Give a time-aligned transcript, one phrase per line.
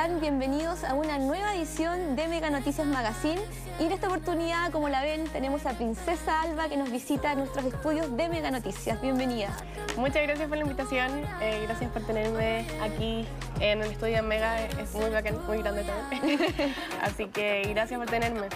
[0.00, 0.20] están?
[0.20, 3.40] Bienvenidos a una nueva edición de Mega Noticias Magazine.
[3.78, 7.40] Y en esta oportunidad, como la ven, tenemos a Princesa Alba que nos visita en
[7.40, 8.98] nuestros estudios de Mega Noticias.
[9.02, 9.50] Bienvenida.
[9.98, 11.10] Muchas gracias por la invitación.
[11.42, 13.26] Eh, gracias por tenerme aquí
[13.60, 14.64] en el estudio de Mega.
[14.64, 16.40] Es muy bacán, muy grande también.
[17.02, 18.48] Así que gracias por tenerme.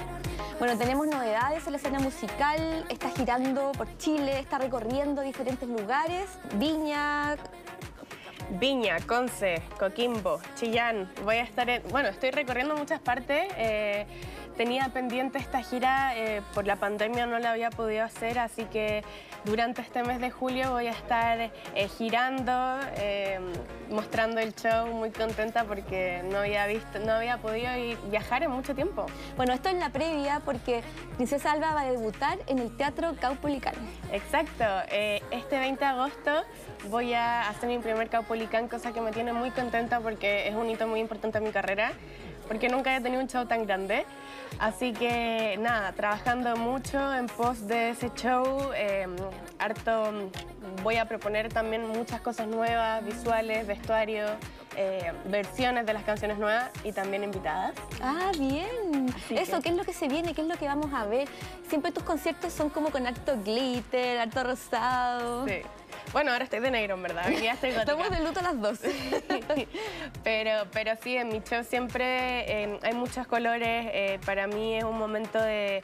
[0.59, 6.27] Bueno, tenemos novedades en la escena musical, está girando por Chile, está recorriendo diferentes lugares,
[6.55, 7.37] Viña,
[8.59, 11.11] Viña, Conce, Coquimbo, Chillán.
[11.25, 13.49] Voy a estar en, bueno, estoy recorriendo muchas partes.
[13.57, 14.07] Eh,
[14.57, 19.03] tenía pendiente esta gira, eh, por la pandemia no la había podido hacer, así que
[19.45, 21.51] durante este mes de julio voy a estar eh,
[21.99, 22.79] girando,
[23.91, 27.71] mostrando el show, muy contenta porque no había visto, no había podido
[28.11, 29.07] viajar en mucho tiempo.
[29.37, 30.83] Bueno, esto es la previa porque
[31.17, 33.75] Princesa Alba va a debutar en el Teatro Caupolicán.
[34.13, 36.45] Exacto, este 20 de agosto
[36.89, 40.69] voy a hacer mi primer Caupolicán, cosa que me tiene muy contenta porque es un
[40.71, 41.93] hito muy importante en mi carrera,
[42.47, 44.05] porque nunca he tenido un show tan grande.
[44.59, 49.17] Así que nada, trabajando mucho en pos de ese show, em,
[49.59, 50.13] harto
[50.83, 54.27] voy a proponer también muchas cosas nuevas, visuales, vestuario,
[54.77, 57.75] eh, versiones de las canciones nuevas y también invitadas.
[58.03, 59.15] Ah, bien.
[59.31, 60.35] Eso, ¿qué es lo que se viene?
[60.35, 61.29] ¿Qué es lo que vamos a ver?
[61.69, 65.47] Siempre tus conciertos son como con harto glitter, harto rosado.
[65.47, 65.63] Sí.
[66.13, 67.29] Bueno, ahora estoy de negro, en verdad.
[67.43, 68.79] Ya estoy Estamos de luto las dos.
[70.25, 73.89] pero, pero sí, en mi show siempre eh, hay muchos colores.
[73.93, 75.83] Eh, para mí es un momento de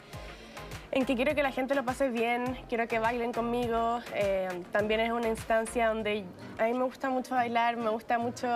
[0.93, 4.01] en que quiero que la gente lo pase bien, quiero que bailen conmigo.
[4.15, 6.25] Eh, también es una instancia donde
[6.59, 8.49] a mí me gusta mucho bailar, me gusta mucho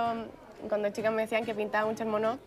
[0.68, 2.38] cuando chicas me decían que pintaba mucho el mono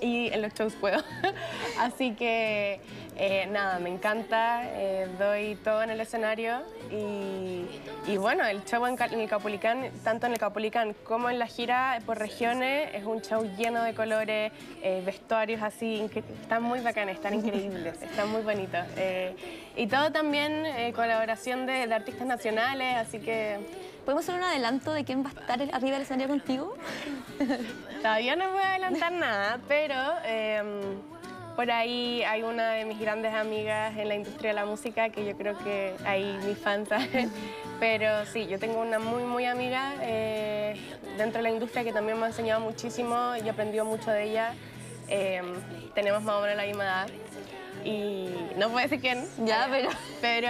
[0.00, 1.02] y en los shows puedo.
[1.78, 2.80] Así que
[3.16, 8.98] eh, nada, me encanta, eh, doy todo en el escenario y, bueno, el show en,
[9.00, 13.44] el Capulicán, tanto en el Capulicán como en la gira por regiones, es un show
[13.56, 16.08] lleno de colores, eh, vestuarios así,
[16.42, 18.84] están muy bacanes, están increíbles, están muy bonitos.
[19.76, 23.58] y todo también colaboración de, de artistas nacionales, así que
[24.04, 26.74] ¿Podemos hacer un adelanto de quién va a estar arriba del escenario contigo?
[28.02, 29.94] Todavía no voy a adelantar nada, pero
[30.24, 31.00] em,
[31.56, 35.24] por ahí hay una de mis grandes amigas en la industria de la música que
[35.24, 37.30] yo creo que ahí mis fans saben.
[37.80, 40.76] Pero sí, yo tengo una muy, muy amiga eh,
[41.18, 44.24] dentro de la industria que también me ha enseñado muchísimo y he aprendido mucho de
[44.24, 44.54] ella.
[45.08, 45.54] Em,
[45.94, 47.06] tenemos más o menos la misma edad
[47.84, 49.26] y no puedo decir quién.
[49.44, 49.90] Ya, pero...
[50.20, 50.48] pero...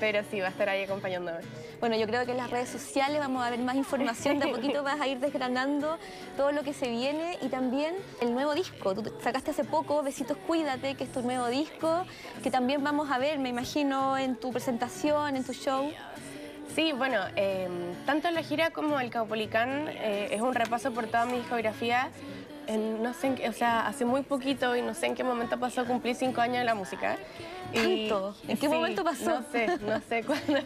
[0.00, 1.38] Pero sí, va a estar ahí acompañándome.
[1.80, 4.52] Bueno, yo creo que en las redes sociales vamos a ver más información, de a
[4.52, 5.98] poquito vas a ir desgranando
[6.36, 8.94] todo lo que se viene y también el nuevo disco.
[8.94, 12.06] Tú sacaste hace poco Besitos Cuídate, que es tu nuevo disco,
[12.42, 15.90] que también vamos a ver, me imagino, en tu presentación, en tu show.
[16.74, 21.24] Sí, bueno, em, tanto la gira como el Caupolicán eh, es un repaso por toda
[21.26, 22.10] mi discografía
[22.68, 26.14] no sé, o sea, hace muy poquito y no sé en qué momento pasó, cumplí
[26.14, 27.16] cinco años en la música.
[27.72, 28.08] Y,
[28.46, 29.40] ¿En qué momento pasó?
[29.40, 30.60] No sé, no sé cuándo,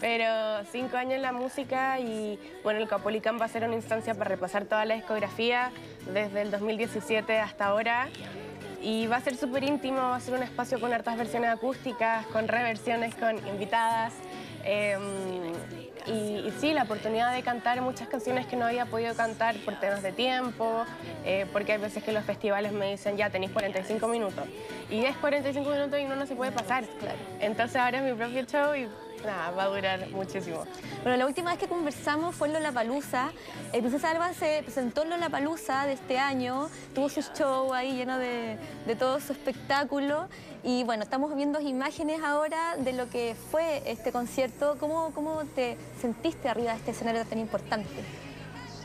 [0.00, 4.14] pero cinco años en la música y bueno, el Capolicán va a ser una instancia
[4.14, 5.70] para repasar toda la discografía
[6.12, 8.08] desde el 2017 hasta ahora.
[8.80, 12.24] Y va a ser súper íntimo, va a ser un espacio con hartas versiones acústicas,
[12.26, 14.12] con reversiones, con invitadas.
[14.70, 15.54] Em,
[16.06, 20.02] y, sí, la oportunidad de cantar muchas canciones que no había podido cantar por temas
[20.02, 20.84] de tiempo,
[21.24, 24.44] eh, porque hay veces que los festivales me dicen, ya tenéis 45 minutos.
[24.90, 26.84] Y es 45 minutos y uno no se puede pasar.
[27.00, 27.18] Claro.
[27.40, 28.88] Entonces ahora es mi propio show y
[29.24, 30.64] nada, va a durar muchísimo.
[31.02, 33.30] Bueno, la última vez que conversamos fue en Lollapalooza.
[33.72, 38.18] El Princesa Alba se presentó en Lollapalooza de este año, tuvo su show ahí lleno
[38.18, 40.28] de, de todo su espectáculo.
[40.64, 44.76] Y bueno, estamos viendo imágenes ahora de lo que fue este concierto.
[44.80, 47.88] ¿Cómo, cómo te sentiste arriba de este escenario tan importante?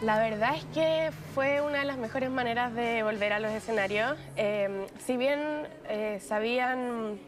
[0.03, 4.17] La verdad es que fue una de las mejores maneras de volver a los escenarios.
[4.35, 5.39] Eh, si bien
[5.87, 7.19] eh, sabían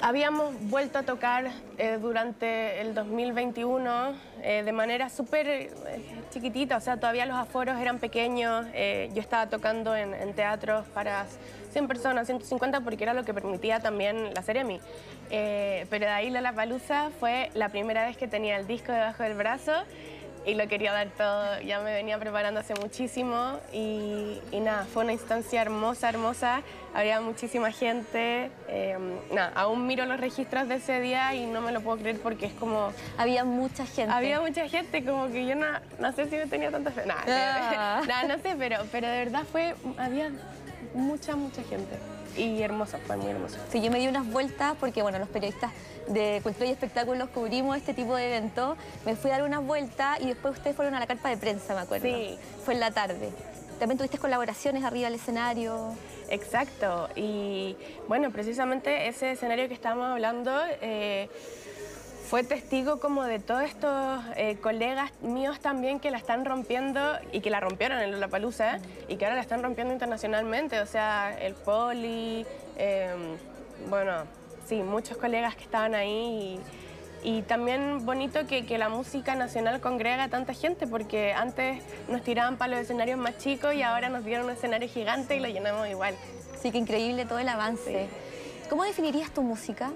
[0.00, 4.12] Habíamos vuelto a tocar eh, durante el 2021
[4.42, 5.70] eh, de manera súper eh,
[6.30, 8.66] chiquitita, o sea, todavía los aforos eran pequeños.
[8.66, 11.26] yo estaba tocando en, teatros para
[11.70, 14.80] 100 personas, 150, porque era lo que permitía también la Ceremi.
[15.28, 19.34] pero de ahí la Palusa fue la primera vez que tenía el disco debajo del
[19.34, 19.72] brazo
[20.46, 21.60] y lo quería dar todo.
[21.60, 26.62] Ya me venía preparando hace muchísimo y, nada, fue una instancia hermosa, hermosa.
[26.94, 28.50] Había muchísima gente.
[28.68, 28.96] Eh,
[29.32, 32.46] nada, aún miro los registros de ese día y no me lo puedo creer porque
[32.46, 32.92] es como...
[33.18, 34.12] Había mucha gente.
[34.12, 35.66] Había mucha gente, como que yo no,
[35.98, 37.04] no sé si me tenía tanta fe.
[37.06, 38.02] Nada, ah.
[38.08, 39.74] nada, no sé, pero, pero de verdad fue...
[39.98, 40.30] Había
[40.94, 43.58] mucha, mucha gente y hermosa, fue muy hermosa.
[43.70, 45.72] Sí, yo me di unas vueltas porque, bueno, los periodistas
[46.08, 48.76] de Cultura y Espectáculos cubrimos este tipo de evento.
[49.04, 51.74] Me fui a dar unas vueltas y después ustedes fueron a la carpa de prensa,
[51.74, 52.06] me acuerdo.
[52.06, 52.38] Sí.
[52.64, 53.30] Fue en la tarde.
[53.78, 55.92] también tuviste colaboraciones arriba del escenario.
[56.28, 57.76] Exacto, y
[58.08, 61.28] bueno, precisamente ese escenario que estábamos hablando eh,
[62.28, 67.00] fue testigo como de todos estos eh, colegas míos también que la están rompiendo
[67.32, 68.78] y que la rompieron en La Palusa
[69.08, 73.36] y que ahora la están rompiendo internacionalmente, o sea, el Poli, em,
[73.90, 74.24] bueno,
[74.66, 76.58] sí, muchos colegas que estaban ahí
[77.22, 82.22] y, también bonito que, que, la música nacional congrega a tanta gente porque antes nos
[82.22, 85.48] tiraban para los escenarios más chicos y ahora nos dieron un escenario gigante y lo
[85.48, 86.14] llenamos igual.
[86.60, 88.08] Sí, que increíble todo el avance.
[88.68, 89.90] ¿Cómo definirías tu música?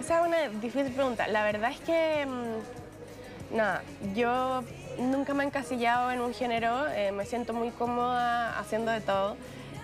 [0.00, 1.28] Esa es una difícil pregunta.
[1.28, 3.82] La verdad es que, mm, nada,
[4.14, 4.64] yo
[4.98, 9.36] nunca me he encasillado en un género, eh, me siento muy cómoda haciendo de todo,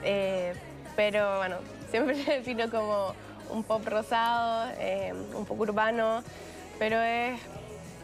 [0.02, 0.54] eh,
[0.96, 1.56] pero bueno,
[1.90, 3.12] siempre defino como
[3.50, 6.22] un pop rosado, eh, un poco urbano,
[6.78, 7.38] pero es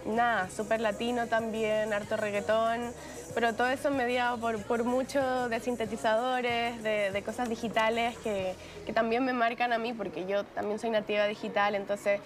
[0.06, 2.92] nada, súper latino también, harto reggaetón,
[3.34, 8.54] pero todo eso mediado por, por mucho de sintetizadores, de, cosas digitales que,
[8.84, 12.20] que, también me marcan a mí, porque yo también soy nativa digital, entonces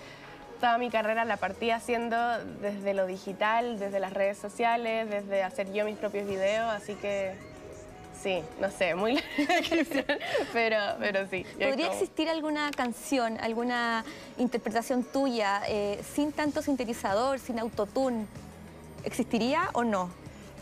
[0.61, 2.17] toda mi carrera la partí haciendo
[2.61, 7.34] desde lo digital, desde las redes sociales, desde hacer yo mis propios videos, así que
[8.26, 10.19] Sí, no sé, muy larga
[10.52, 11.46] pero, pero sí.
[11.62, 14.05] ¿Podría existir alguna canción, alguna
[14.37, 18.26] interpretación tuya eh, sin tanto sintetizador, sin autotune?
[19.05, 20.11] ¿Existiría o no?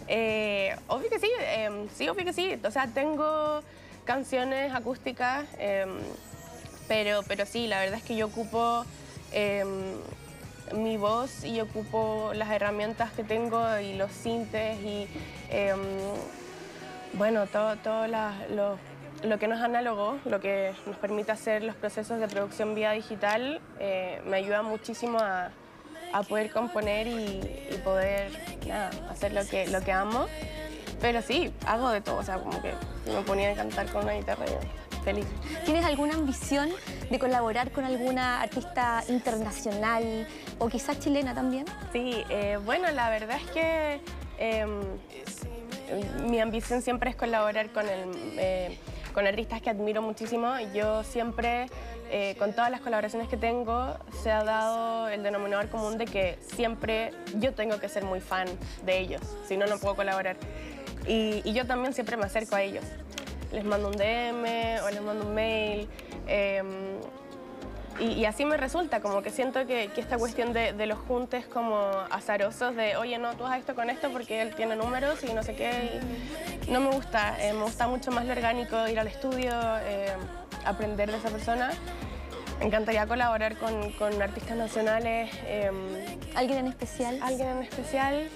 [0.08, 2.60] Eh, obvio que sí, em, sí, obvio que sí.
[2.62, 3.62] O sea, tengo
[4.04, 5.88] canciones acústicas, em,
[6.86, 8.84] pero, pero sí, la verdad es que yo ocupo
[9.32, 9.94] em,
[10.74, 15.08] mi voz y ocupo las herramientas que tengo y los sintes y
[17.16, 22.28] bueno, todo, todo lo, que nos análogo, lo que nos permite hacer los procesos de
[22.28, 25.50] producción vía digital, eh, me ayuda muchísimo a,
[26.28, 27.40] poder componer y,
[27.82, 28.30] poder
[29.10, 30.26] hacer lo que, lo que amo.
[31.00, 32.72] Pero sí, hago de todo, o sea, como que
[33.06, 35.26] me ponía a cantar con una guitarra y feliz.
[35.64, 36.70] ¿Tienes alguna ambición
[37.10, 40.26] de colaborar con alguna artista internacional
[40.58, 41.66] o quizás chilena también?
[41.92, 44.00] Sí, eh, bueno, la verdad es que
[44.38, 44.82] em,
[46.26, 48.78] mi ambición siempre es colaborar con, eh,
[49.12, 50.54] con artistas que admiro muchísimo.
[50.74, 51.66] Yo siempre,
[52.10, 56.38] eh, con todas las colaboraciones que tengo, se ha dado el denominador común de que
[56.40, 58.48] siempre yo tengo que ser muy fan
[58.84, 60.36] de ellos, si no, no puedo colaborar.
[61.06, 62.84] Y, yo también siempre me acerco a ellos.
[63.52, 65.88] Les mando un DM o les mando un mail.
[66.26, 66.66] Em,
[68.00, 71.76] y, así me resulta, como que siento que, esta cuestión de, los juntes como
[72.10, 75.42] azarosos, de oye, no, tú haces esto con esto porque él tiene números y no
[75.42, 76.00] sé qué,
[76.68, 77.36] no me gusta.
[77.40, 79.52] Eh, me gusta mucho más lo orgánico, ir al estudio,
[79.82, 80.12] eh,
[80.64, 81.72] aprender de esa persona.
[82.58, 85.30] Me encantaría colaborar con, con artistas nacionales.
[85.46, 85.74] Em,
[86.34, 87.18] ¿Alguien en especial?
[87.22, 88.28] Alguien en especial.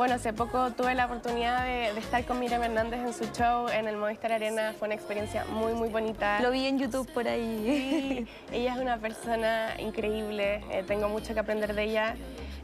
[0.00, 3.86] Bueno, hace poco tuve la oportunidad de, estar con Miriam Hernández en su show en
[3.86, 4.72] el Movistar Arena.
[4.78, 6.40] Fue una experiencia muy, muy bonita.
[6.40, 8.26] Lo vi en YouTube por ahí.
[8.50, 10.64] ella es una persona increíble.
[10.70, 12.14] Eh, tengo mucho que aprender de ella.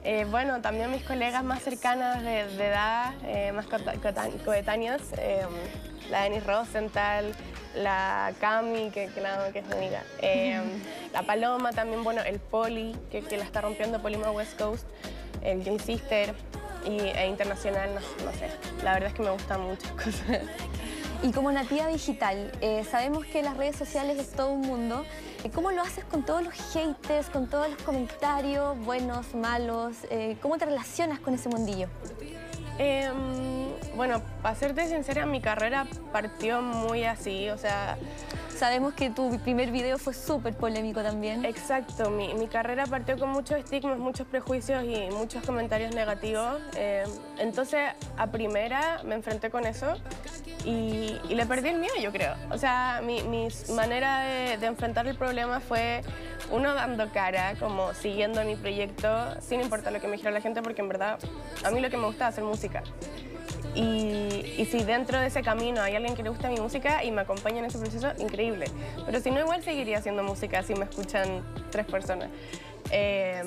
[0.03, 5.03] Eh, bueno, también mis colegas más cercanas de, edad, eh, más coetáneos,
[6.09, 7.35] la Denis Rosenthal,
[7.75, 9.23] la Cami, que, que,
[9.53, 10.03] que es mi amiga,
[11.13, 14.87] la Paloma también, bueno, el Poli, que, que la está rompiendo Polima West Coast,
[15.43, 16.35] el J Sister,
[16.87, 18.49] y, e internacional, no, sé.
[18.83, 20.41] La verdad es que me gustan muchas cosas.
[21.23, 25.05] Y como nativa digital, eh, sabemos que las redes sociales es todo un mundo.
[25.45, 29.97] Eh, ¿Cómo lo haces con todos los haters, con todos los comentarios, buenos, malos?
[30.11, 31.89] Eh, ¿Cómo te relacionas con ese mundillo?
[32.79, 37.97] Em, bueno, para serte sincera, mi carrera partió muy así, o sea,
[38.57, 41.45] Sabemos que tu primer video fue súper polémico también.
[41.45, 46.63] Exacto, mi, carrera partió con muchos estigmas, muchos prejuicios y muchos comentarios negativos.
[46.75, 47.05] Eh,
[47.39, 47.81] entonces,
[48.17, 49.95] a primera me enfrenté con eso
[50.65, 52.35] y, le perdí el miedo, yo creo.
[52.51, 53.21] O sea, mi,
[53.75, 56.01] manera de, enfrentar el problema fue,
[56.51, 59.09] uno, dando cara, como siguiendo mi proyecto,
[59.43, 61.19] sin importar lo que me dijera la gente, porque en verdad
[61.63, 62.83] a mí lo que me gusta es hacer música.
[63.77, 67.21] Y, si dentro de ese camino hay alguien que le gusta mi música y me
[67.21, 68.67] acompaña en ese proceso, increíble.
[69.05, 72.31] Pero si no, igual seguiría haciendo música si me escuchan tres personas.
[72.91, 73.47] Em,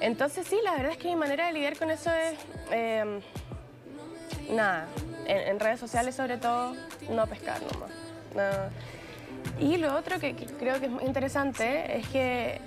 [0.00, 2.34] entonces sí, la verdad es que mi manera de lidiar con eso es,
[2.70, 3.20] em,
[4.54, 4.86] nada,
[5.26, 6.74] en, redes sociales sobre todo,
[7.10, 7.90] no pescar nomás.
[9.58, 12.60] Y lo otro que, que creo que es muy interesante es que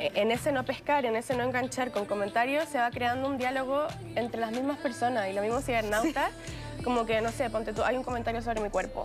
[0.00, 3.86] en ese no pescar, en ese no enganchar con comentarios, se va creando un diálogo
[4.16, 6.30] entre las mismas personas y los mismos cibernautas.
[6.82, 9.04] Como que, no sé, ponte tú, hay un comentario sobre mi cuerpo.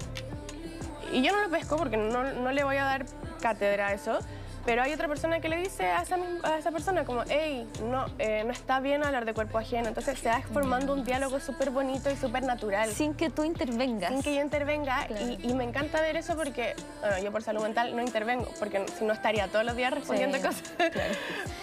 [1.12, 3.06] Y yo no lo pesco porque no, no le voy a dar
[3.42, 4.20] cátedra a eso,
[4.66, 8.06] pero hay otra persona que le dice a esa, a esa persona como, hey, no,
[8.18, 9.88] eh, no está bien hablar de cuerpo ajeno.
[9.88, 12.90] Entonces se va formando un diálogo súper bonito y súper natural.
[12.92, 14.12] Sin que tú intervengas.
[14.12, 15.08] Sin que yo intervenga.
[15.44, 19.06] Y, me encanta ver eso porque, bueno, yo por salud mental no intervengo, porque si
[19.06, 20.64] no estaría todos los días respondiendo cosas.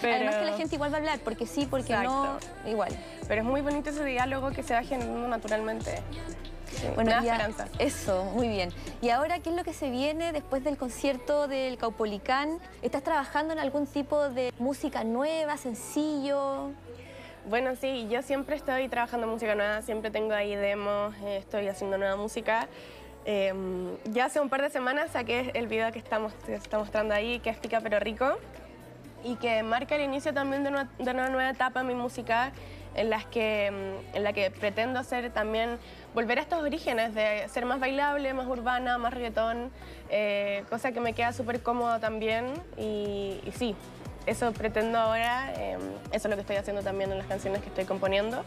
[0.01, 0.15] Pero...
[0.15, 2.91] Además que la gente igual va a hablar, porque sí, porque no, igual.
[3.27, 6.01] Pero es muy bonito ese diálogo que se va generando naturalmente
[6.95, 7.49] bueno, ya,
[7.79, 8.69] Eso, muy bien.
[9.01, 12.59] ¿Y ahora qué es lo que se viene después del concierto del Caupolicán?
[12.81, 16.71] ¿Estás trabajando en algún tipo de música nueva, sencillo?
[17.49, 21.67] Bueno, sí, yo siempre estoy trabajando en música nueva, siempre tengo ahí demos, eh, estoy
[21.67, 22.67] haciendo nueva música.
[23.25, 27.13] Em, ya hace un par de semanas saqué el video que estamos, que está mostrando
[27.13, 28.37] ahí, que es Pica Pero Rico,
[29.23, 32.51] y que marca el inicio también de una, de una nueva etapa en mi música
[32.95, 35.77] en, las que, mm, en la que pretendo hacer también,
[36.13, 39.71] volver a estos orígenes de ser más bailable, más urbana, más reggaetón,
[40.09, 42.45] eh, cosa que me queda súper cómodo también
[42.77, 43.75] y, sí,
[44.25, 47.69] eso pretendo ahora, em, eso es lo que estoy haciendo también en las canciones que
[47.69, 48.43] estoy componiendo.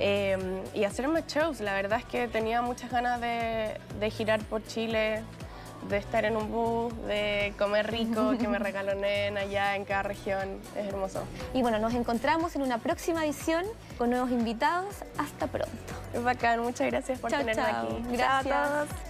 [0.00, 4.40] Em, y hacer más shows, la verdad es que tenía muchas ganas de, de girar
[4.44, 5.24] por Chile,
[5.88, 10.58] de estar en un bus, de comer rico, que me regalonen allá en cada región.
[10.76, 11.22] Es hermoso.
[11.54, 13.64] Y bueno, nos encontramos en una próxima edición
[13.96, 14.96] con nuevos invitados.
[15.16, 15.94] Hasta pronto.
[16.12, 18.02] Es bacán, muchas gracias por tenerme aquí.
[18.10, 18.56] Gracias.
[18.56, 19.07] a todos.